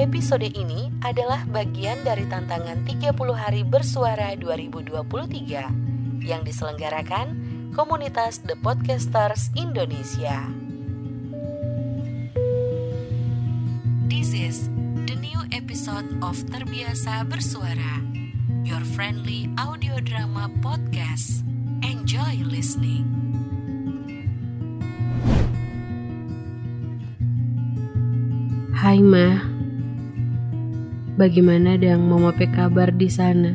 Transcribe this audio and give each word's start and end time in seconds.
Episode 0.00 0.48
ini 0.56 0.88
adalah 1.04 1.44
bagian 1.44 2.00
dari 2.08 2.24
tantangan 2.24 2.88
30 2.88 3.12
hari 3.36 3.60
bersuara 3.60 4.32
2023 4.32 6.24
yang 6.24 6.40
diselenggarakan 6.40 7.36
komunitas 7.76 8.40
The 8.40 8.56
Podcasters 8.64 9.52
Indonesia. 9.60 10.48
This 14.08 14.32
is 14.32 14.72
the 15.04 15.20
new 15.20 15.44
episode 15.52 16.08
of 16.24 16.40
Terbiasa 16.48 17.28
Bersuara, 17.28 18.00
your 18.64 18.80
friendly 18.96 19.52
audio 19.60 20.00
drama 20.00 20.48
podcast. 20.64 21.44
Enjoy 21.84 22.40
listening. 22.48 23.04
Hai 28.80 29.04
Ma, 29.04 29.59
bagaimana 31.20 31.76
dang 31.76 32.08
Mama 32.08 32.32
Pe 32.32 32.48
kabar 32.48 32.88
di 32.88 33.04
sana? 33.12 33.52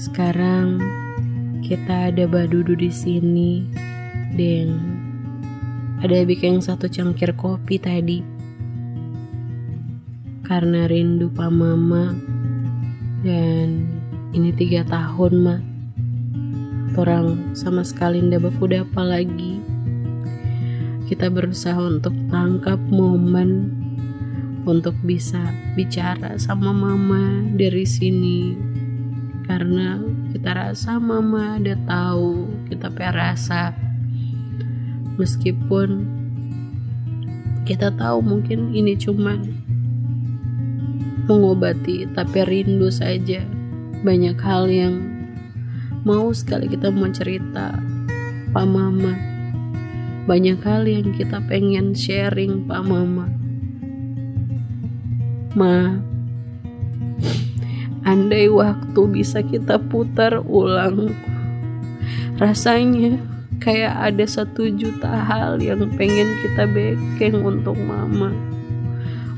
Sekarang 0.00 0.80
kita 1.60 2.08
ada 2.08 2.24
badudu 2.24 2.72
di 2.72 2.88
sini, 2.88 3.68
dan 4.32 4.80
ada 6.00 6.24
bikin 6.24 6.64
satu 6.64 6.88
cangkir 6.88 7.36
kopi 7.36 7.76
tadi. 7.76 8.24
Karena 10.40 10.88
rindu 10.88 11.28
pa 11.28 11.52
Mama, 11.52 12.16
dan 13.20 13.84
ini 14.32 14.56
tiga 14.56 14.88
tahun 14.88 15.32
Ma. 15.36 15.56
Orang 16.96 17.52
sama 17.52 17.84
sekali 17.84 18.24
ndak 18.24 18.48
baku 18.48 18.72
apa 18.72 19.04
lagi. 19.04 19.60
Kita 21.12 21.28
berusaha 21.28 21.76
untuk 21.76 22.16
tangkap 22.32 22.80
momen 22.88 23.81
untuk 24.62 24.94
bisa 25.02 25.50
bicara 25.74 26.38
sama 26.38 26.70
mama 26.70 27.42
dari 27.54 27.82
sini. 27.82 28.54
Karena 29.42 29.98
kita 30.30 30.54
rasa 30.54 31.02
mama 31.02 31.58
ada 31.58 31.74
tahu 31.84 32.46
kita 32.70 32.88
perasa 32.94 33.74
meskipun 35.18 36.06
kita 37.66 37.90
tahu 37.94 38.22
mungkin 38.22 38.70
ini 38.72 38.94
cuma 38.94 39.36
mengobati 41.26 42.06
tapi 42.14 42.46
rindu 42.46 42.88
saja. 42.88 43.42
Banyak 44.02 44.38
hal 44.42 44.66
yang 44.66 44.98
mau 46.02 46.30
sekali 46.34 46.70
kita 46.70 46.90
mau 46.90 47.10
cerita 47.10 47.74
pak 48.54 48.66
mama. 48.66 49.14
Banyak 50.22 50.62
hal 50.62 50.86
yang 50.86 51.10
kita 51.18 51.42
pengen 51.50 51.98
sharing 51.98 52.62
pak 52.70 52.86
mama 52.86 53.41
Ma, 55.52 56.00
andai 58.08 58.48
waktu 58.48 59.00
bisa 59.12 59.44
kita 59.44 59.76
putar 59.76 60.40
ulang, 60.48 61.12
rasanya 62.40 63.20
kayak 63.60 63.92
ada 63.92 64.24
satu 64.24 64.72
juta 64.72 65.12
hal 65.12 65.60
yang 65.60 65.92
pengen 66.00 66.32
kita 66.40 66.64
bekeng 66.64 67.44
untuk 67.44 67.76
mama. 67.76 68.32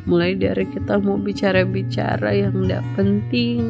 Mulai 0.07 0.39
dari 0.39 0.71
kita 0.71 1.03
mau 1.03 1.19
bicara-bicara 1.19 2.31
yang 2.31 2.63
tidak 2.63 2.87
penting, 2.95 3.61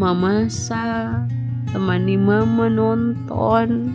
mama 0.00 0.48
sa, 0.48 1.28
temani 1.68 2.16
mama 2.16 2.72
nonton, 2.72 3.92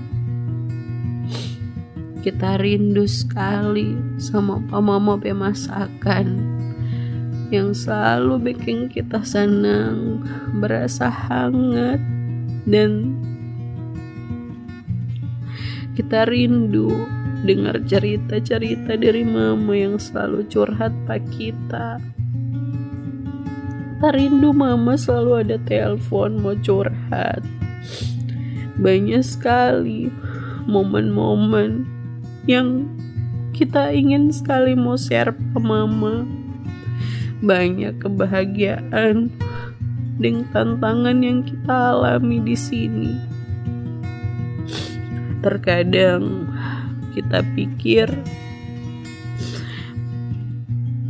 kita 2.21 2.61
rindu 2.61 3.09
sekali 3.09 3.97
sama 4.21 4.61
pak 4.69 4.79
mama 4.85 5.17
pemasakan 5.17 6.52
yang 7.53 7.77
selalu 7.77 8.51
bikin 8.51 8.89
kita 8.89 9.21
senang, 9.21 10.25
berasa 10.57 11.05
hangat, 11.05 12.01
dan 12.65 13.13
kita 15.93 16.25
rindu 16.25 16.89
dengar 17.45 17.77
cerita-cerita 17.85 18.97
dari 18.97 19.21
mama 19.21 19.77
yang 19.77 20.01
selalu 20.01 20.41
curhat 20.49 20.89
pak 21.05 21.21
kita. 21.29 22.01
Kita 23.93 24.09
rindu 24.17 24.49
mama 24.51 24.97
selalu 24.97 25.45
ada 25.45 25.57
telepon 25.69 26.41
mau 26.41 26.57
curhat. 26.65 27.45
Banyak 28.81 29.21
sekali 29.21 30.09
momen-momen 30.65 31.85
yang 32.49 32.89
kita 33.53 33.93
ingin 33.93 34.33
sekali 34.33 34.73
mau 34.73 34.97
share 34.97 35.31
ke 35.31 35.59
mama 35.61 36.25
banyak 37.43 37.99
kebahagiaan 37.99 39.27
dengan 40.15 40.47
tantangan 40.55 41.19
yang 41.19 41.43
kita 41.43 41.75
alami 41.91 42.39
di 42.39 42.55
sini. 42.55 43.13
Terkadang 45.43 46.47
kita 47.11 47.43
pikir 47.51 48.07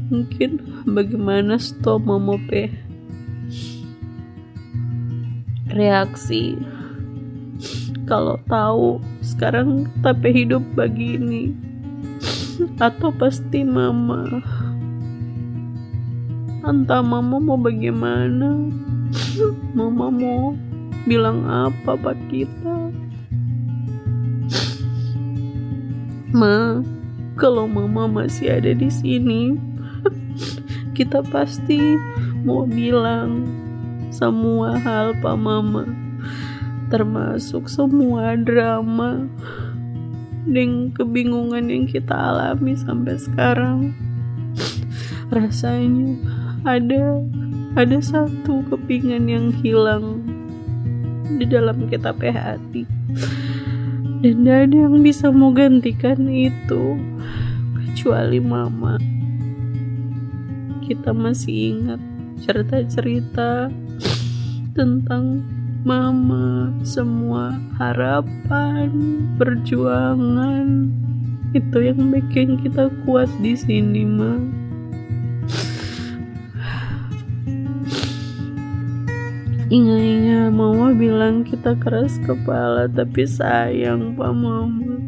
mungkin 0.09 0.61
bagaimana 0.89 1.57
stop 1.57 2.05
memope 2.05 2.69
reaksi 5.73 6.57
kalau 8.05 8.37
tahu 8.45 9.01
sekarang 9.25 9.89
tapi 10.05 10.43
hidup 10.43 10.61
begini 10.77 11.55
atau 12.77 13.09
pasti 13.09 13.65
mama 13.65 14.43
entah 16.63 17.03
mama 17.03 17.43
mau 17.43 17.59
bagaimana. 17.59 18.71
Mama 19.75 20.07
mau 20.07 20.55
bilang 21.03 21.43
apa 21.43 21.99
pak 21.99 22.15
kita. 22.31 22.89
Ma 26.31 26.79
kalau 27.35 27.67
mama 27.67 28.07
masih 28.07 28.57
ada 28.57 28.71
di 28.73 28.89
sini 28.89 29.59
kita 30.97 31.21
pasti 31.29 31.77
mau 32.41 32.63
bilang 32.63 33.43
semua 34.09 34.79
hal 34.79 35.13
pak 35.19 35.35
mama. 35.35 35.83
Termasuk 36.87 37.67
semua 37.67 38.37
drama 38.39 39.27
dan 40.47 40.93
kebingungan 40.95 41.67
yang 41.67 41.85
kita 41.89 42.13
alami 42.13 42.77
sampai 42.79 43.19
sekarang. 43.19 43.91
Rasanya 45.33 46.42
ada 46.63 47.19
ada 47.75 47.97
satu 47.99 48.63
kepingan 48.71 49.27
yang 49.27 49.51
hilang 49.59 50.23
di 51.39 51.43
dalam 51.43 51.87
kita 51.91 52.15
hati 52.15 52.87
dan 54.23 54.47
tidak 54.47 54.59
ada 54.71 54.77
yang 54.87 55.03
bisa 55.03 55.27
mau 55.35 55.51
gantikan 55.51 56.31
itu 56.31 56.95
kecuali 57.75 58.39
mama. 58.39 58.95
Kita 60.87 61.11
masih 61.11 61.75
ingat 61.75 61.99
cerita-cerita 62.39 63.67
tentang 64.71 65.43
mama 65.83 66.71
semua 66.87 67.51
harapan 67.75 68.95
perjuangan 69.35 70.87
itu 71.51 71.77
yang 71.83 72.07
bikin 72.07 72.55
kita 72.63 72.87
kuat 73.03 73.27
di 73.43 73.59
sini 73.59 74.07
mah 74.07 74.62
Ingat-ingat 79.73 80.53
mama 80.53 80.93
bilang 80.93 81.41
kita 81.41 81.73
keras 81.73 82.21
kepala 82.21 82.85
tapi 82.85 83.25
sayang 83.25 84.13
pak 84.13 84.29
mama. 84.29 85.01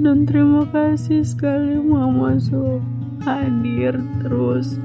Dan 0.00 0.24
terima 0.24 0.64
kasih 0.72 1.20
sekali 1.20 1.76
mama 1.84 2.40
so 2.40 2.80
hadir 3.28 3.92
terus 4.24 4.80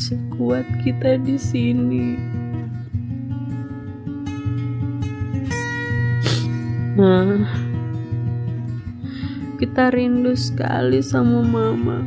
sekuat 0.00 0.64
kita 0.80 1.20
di 1.20 1.36
sini. 1.36 2.16
Nah, 6.96 7.44
kita 9.60 9.92
rindu 9.92 10.32
sekali 10.32 11.04
sama 11.04 11.44
mama. 11.44 12.00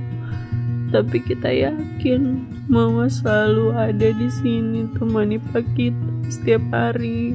Tapi 0.90 1.22
kita 1.22 1.54
yakin 1.54 2.58
Mama 2.70 3.10
selalu 3.10 3.74
ada 3.74 4.14
di 4.14 4.30
sini 4.30 4.86
temani 4.94 5.42
Pak 5.42 5.74
kita 5.74 6.06
setiap 6.30 6.62
hari 6.70 7.34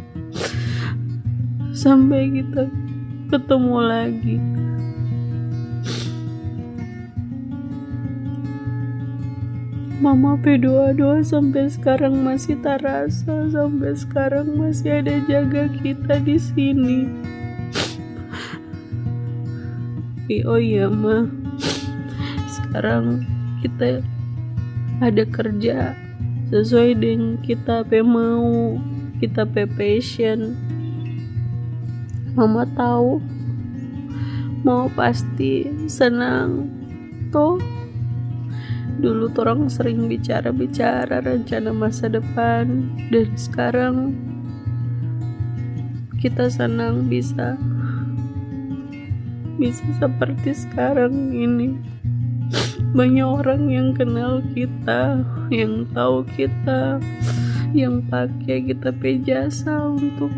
sampai 1.75 2.31
kita 2.31 2.71
ketemu 3.35 3.77
lagi. 3.83 4.39
Mama 9.99 10.39
doa-doa 10.39 11.27
sampai 11.27 11.67
sekarang 11.67 12.23
masih 12.23 12.55
terasa, 12.63 13.51
sampai 13.51 13.91
sekarang 13.99 14.55
masih 14.55 15.03
ada 15.03 15.19
jaga 15.27 15.67
kita 15.83 16.23
di 16.23 16.39
sini. 16.39 17.11
oh 20.47 20.63
iya, 20.63 20.87
Ma. 20.87 21.27
Sekarang 22.47 23.27
kita 23.59 23.99
ada 25.05 25.29
kerja 25.29 25.93
sesuai 26.49 26.97
dengan 26.97 27.37
kita 27.45 27.85
pe 27.85 28.01
mau 28.01 28.81
kita 29.21 29.45
pe 29.45 29.69
passion. 29.69 30.57
Mama 32.33 32.65
tahu 32.73 33.21
mau 34.65 34.89
pasti 34.97 35.69
senang 35.93 36.73
toh. 37.29 37.61
Dulu 38.95 39.29
orang 39.37 39.69
sering 39.69 40.09
bicara-bicara 40.09 41.21
rencana 41.21 41.75
masa 41.77 42.09
depan 42.09 42.89
dan 43.13 43.29
sekarang 43.37 44.17
kita 46.17 46.49
senang 46.49 47.05
bisa 47.13 47.61
bisa 49.61 49.85
seperti 50.01 50.57
sekarang 50.57 51.37
ini 51.37 51.77
banyak 52.95 53.27
orang 53.27 53.67
yang 53.75 53.91
kenal 53.91 54.39
kita 54.55 55.27
yang 55.51 55.83
tahu 55.91 56.23
kita 56.39 57.03
yang 57.75 58.07
pakai 58.07 58.71
kita 58.71 58.95
pe 58.95 59.19
jasa 59.19 59.91
untuk 59.91 60.31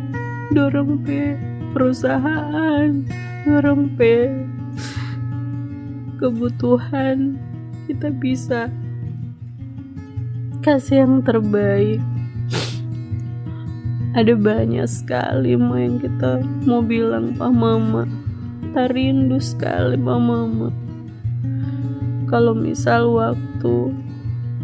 dorong 0.56 1.04
pe 1.04 1.36
perusahaan 1.76 3.04
dorong 3.44 3.92
pe 3.92 4.32
kebutuhan. 6.16 7.36
Kita 7.86 8.08
bisa 8.10 8.72
kasih 10.64 11.06
yang 11.06 11.22
terbaik. 11.22 12.02
Ada 14.16 14.32
banyak 14.32 14.88
sekali 14.88 15.60
mau 15.60 15.76
yang 15.76 16.00
kita 16.00 16.40
mau 16.64 16.80
bilang 16.80 17.36
pak 17.36 17.52
mama. 17.52 18.08
Kita 18.64 18.88
rindu 18.88 19.36
sekali 19.38 20.00
pak 20.00 20.18
mama 20.18 20.85
kalau 22.26 22.54
misal 22.54 23.14
waktu 23.14 23.94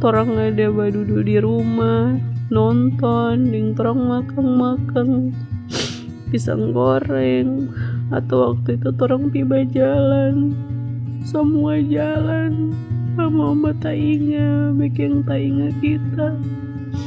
orang 0.02 0.34
ada 0.34 0.66
badudu 0.74 1.22
di 1.22 1.38
rumah 1.38 2.18
nonton 2.50 3.48
ding 3.54 3.72
orang 3.78 4.02
makan-makan 4.02 5.30
pisang 6.34 6.74
goreng 6.74 7.70
atau 8.10 8.52
waktu 8.52 8.76
itu 8.76 8.90
orang 8.98 9.30
tiba 9.30 9.62
jalan 9.70 10.52
semua 11.22 11.78
jalan 11.78 12.74
mama 13.14 13.70
tak 13.78 13.94
ingat 13.94 14.74
bikin 14.74 15.22
tak 15.22 15.38
ingat 15.38 15.74
kita. 15.78 16.34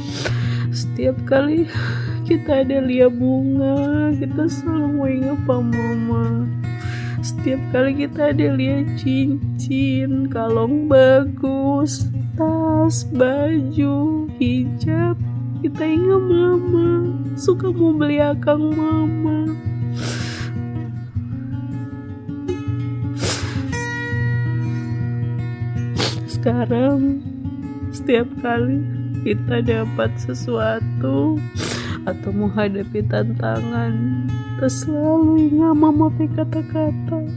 Setiap 0.72 1.20
kali 1.28 1.68
kita 2.28 2.64
ada 2.64 2.80
lihat 2.80 3.12
bunga 3.14 4.10
kita 4.16 4.48
selalu 4.48 5.20
ingat 5.20 5.38
mama 5.44 6.48
setiap 7.26 7.58
kali 7.74 8.06
kita 8.06 8.30
ada 8.30 8.54
lihat 8.54 8.86
cincin 9.02 10.30
kalung 10.30 10.86
bagus 10.86 12.06
tas 12.38 13.02
baju 13.10 14.30
hijab 14.38 15.18
kita 15.58 15.82
ingat 15.82 16.22
mama. 16.22 17.10
Suka 17.34 17.74
mau 17.74 17.90
beli 17.90 18.22
akang 18.22 18.70
mama. 18.78 19.50
Sekarang 26.30 27.18
setiap 27.90 28.30
kali 28.38 28.86
kita 29.26 29.66
dapat 29.66 30.14
sesuatu 30.22 31.42
atau 32.06 32.30
menghadapi 32.30 33.02
tantangan 33.10 34.30
kita 34.56 34.72
selalu 34.72 35.52
ingat 35.52 35.76
mama 35.76 36.08
kata-kata. 36.16 37.28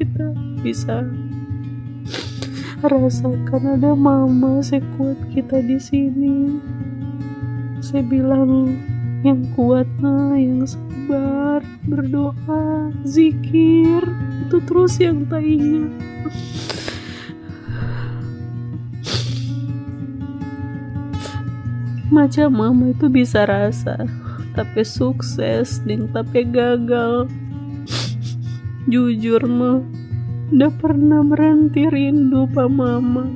Kita 0.00 0.32
bisa 0.64 1.04
rasakan 2.80 3.76
ada 3.76 3.92
mama 3.92 4.64
sekuat 4.64 5.20
kita 5.28 5.60
di 5.60 5.76
sini. 5.76 6.56
Saya 7.84 8.00
bilang 8.00 8.80
yang 9.20 9.44
kuat 9.52 9.84
nah 10.00 10.40
yang 10.40 10.64
sabar 10.64 11.60
berdoa 11.84 12.88
zikir. 13.04 14.00
Itu 14.48 14.64
terus 14.64 14.96
yang 14.96 15.28
tak 15.28 15.44
ingat. 15.44 15.92
Macam 22.08 22.56
mama 22.56 22.96
itu 22.96 23.12
bisa 23.12 23.44
rasa 23.44 24.27
tapi 24.58 24.82
sukses 24.82 25.78
dan 25.86 26.10
tapi 26.10 26.42
gagal. 26.42 27.30
Jujur 28.90 29.46
mah 29.46 29.86
udah 30.50 30.72
pernah 30.82 31.22
berhenti 31.22 31.86
rindu 31.86 32.50
pak 32.50 32.66
mama. 32.66 33.30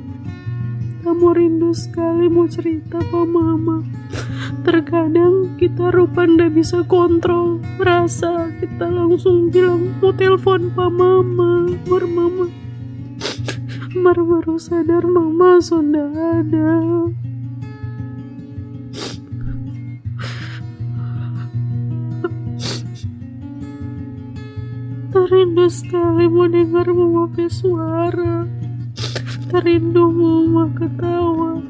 Kamu 0.99 1.31
rindu 1.31 1.71
sekali 1.71 2.27
mau 2.27 2.43
cerita 2.51 2.99
pak 2.99 3.23
mama. 3.23 3.79
Terkadang 4.67 5.55
kita 5.55 5.95
rupa 5.95 6.27
ndak 6.27 6.59
bisa 6.59 6.83
kontrol 6.83 7.63
rasa. 7.79 8.51
Kita 8.59 8.91
langsung 8.91 9.47
bilang 9.47 9.95
mau 10.03 10.11
telepon 10.11 10.75
pak 10.75 10.91
mama 10.91 11.71
mar 11.87 12.03
mama. 12.03 12.51
Mar 13.95 14.19
baru 14.19 14.59
sadar 14.59 15.07
mama 15.07 15.63
sudah 15.63 16.11
ada 16.11 16.82
Terindu 25.63 25.79
sekali 25.79 26.27
mau 26.27 26.43
dengar 26.51 26.87
mama 26.91 27.23
suara. 27.47 28.43
Terindu 29.47 30.11
mama 30.11 30.67
ketawa. 30.75 31.63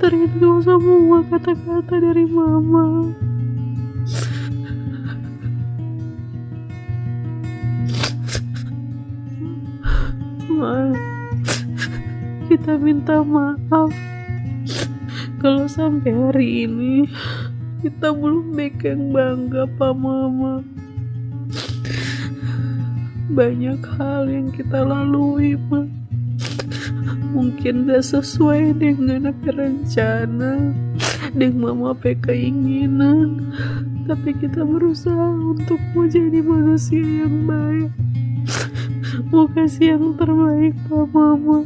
Terindu 0.00 0.64
semua 0.64 1.20
kata-kata 1.28 2.00
dari 2.00 2.24
mama. 2.24 3.12
Ma, 10.48 10.96
kita 12.48 12.80
minta 12.80 13.20
maaf. 13.20 13.92
Kalau 15.44 15.68
sampai 15.68 16.08
hari 16.08 16.64
ini 16.64 17.04
kita 17.84 18.16
belum 18.16 18.56
bikin 18.56 19.12
bangga 19.12 19.68
Pak 19.76 19.92
Mama 19.92 20.64
banyak 23.32 23.80
hal 23.96 24.26
yang 24.26 24.50
kita 24.50 24.82
lalui 24.82 25.54
ma. 25.70 25.86
mungkin 27.30 27.86
gak 27.86 28.02
sesuai 28.02 28.74
dengan 28.74 29.30
apa 29.30 29.48
rencana 29.54 30.74
dengan 31.30 31.70
mama 31.70 31.94
apa 31.94 32.14
keinginan. 32.18 33.54
Tapi 34.10 34.34
kita 34.34 34.66
berusaha 34.66 35.30
untuk 35.38 35.78
menjadi 35.94 36.42
manusia 36.42 36.98
yang 36.98 37.46
baik. 37.46 37.90
Mau 39.30 39.46
kasih 39.46 39.94
yang 39.94 40.18
terbaik 40.18 40.74
pak 40.90 41.06
mama 41.14 41.62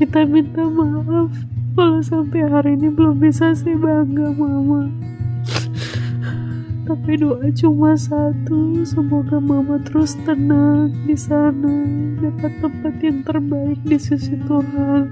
kita 0.00 0.24
minta 0.24 0.64
maaf 0.64 1.28
kalau 1.76 2.00
sampai 2.00 2.48
hari 2.48 2.72
ini 2.72 2.88
belum 2.88 3.20
bisa 3.20 3.52
sih 3.52 3.76
bangga 3.76 4.32
mama 4.32 4.88
tapi 6.90 7.22
doa 7.22 7.46
cuma 7.54 7.94
satu. 7.94 8.82
Semoga 8.82 9.38
mama 9.38 9.78
terus 9.86 10.18
tenang 10.26 10.90
di 11.06 11.14
sana. 11.14 11.86
Dapat 12.18 12.52
tempat 12.58 12.94
yang 12.98 13.22
terbaik 13.22 13.78
di 13.86 13.94
sisi 13.94 14.34
Tuhan. 14.34 15.06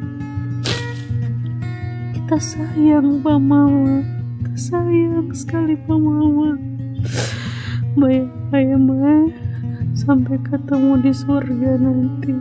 Kita 2.18 2.34
sayang 2.42 3.22
pak 3.22 3.38
mama. 3.38 4.02
Kita 4.42 4.58
sayang 4.58 5.30
sekali 5.30 5.78
pak 5.78 5.98
mama. 6.02 6.58
Baik 7.94 8.26
ayah 8.58 8.80
ma. 8.82 9.30
Sampai 9.94 10.42
ketemu 10.42 10.98
di 10.98 11.12
surga 11.14 11.72
nanti. 11.78 12.34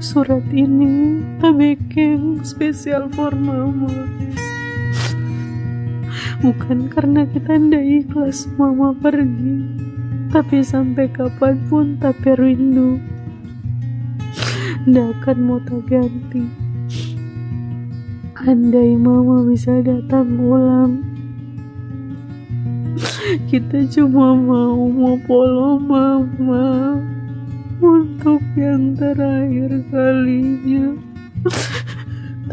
Surat 0.00 0.48
ini 0.48 1.20
kita 1.36 1.52
bikin 1.52 2.40
spesial 2.40 3.12
for 3.12 3.36
mama 3.36 3.92
Bukan 6.44 6.92
karena 6.92 7.24
kita 7.24 7.56
ndak 7.56 7.80
ikhlas 7.80 8.44
mama 8.60 8.92
pergi, 8.92 9.64
tapi 10.28 10.60
sampai 10.60 11.08
kapan 11.08 11.56
pun 11.72 11.96
tapi 11.96 12.36
rindu. 12.36 13.00
Ndak 14.84 15.24
akan 15.24 15.38
mau 15.40 15.56
tak 15.64 15.88
ganti. 15.88 16.44
Andai 18.44 18.92
mama 19.00 19.40
bisa 19.48 19.80
datang 19.80 20.36
ulang, 20.36 21.00
kita 23.48 23.88
cuma 23.88 24.36
mau 24.36 24.84
mau 24.84 25.16
polo 25.24 25.80
mama 25.80 27.00
untuk 27.80 28.44
yang 28.52 28.92
terakhir 28.92 29.80
kalinya. 29.88 30.92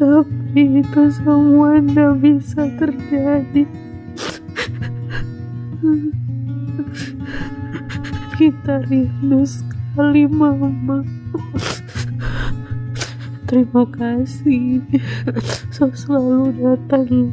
Tapi 0.01 0.81
itu 0.81 1.13
semua 1.13 1.77
tidak 1.77 2.25
bisa 2.25 2.65
terjadi. 2.73 3.69
Kita 8.33 8.81
rindu 8.89 9.45
sekali 9.45 10.25
mama. 10.25 11.05
terima 13.45 13.85
kasih. 13.93 14.81
So 15.69 15.93
selalu 15.93 16.49
datang. 16.57 17.29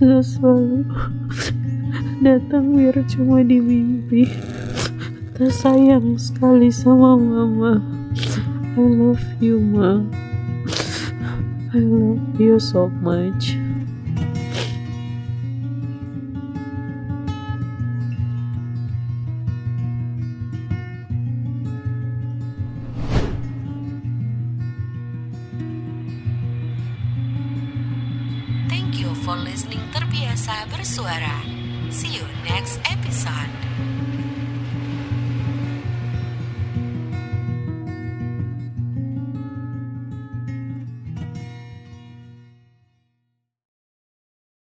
So 0.00 0.24
selalu 0.24 0.88
datang 2.24 2.80
biar 2.80 2.96
cuma 3.12 3.44
di 3.44 3.60
mimpi. 3.60 4.24
Tersayang 5.36 6.16
sekali 6.16 6.72
sama 6.72 7.20
mama. 7.20 7.84
I 8.72 8.80
love 8.80 9.20
you 9.44 9.60
ma 9.60 10.25
I 11.76 11.80
love 11.80 12.40
you 12.40 12.58
so 12.58 12.88
much 12.88 13.52
Thank 28.72 28.96
you 28.96 29.12
for 29.20 29.36
listening 29.36 29.84
terbiasa 29.92 30.72
bersuara. 30.72 31.44
See 31.92 32.16
you 32.16 32.24
next 32.48 32.80
episode. 32.88 33.52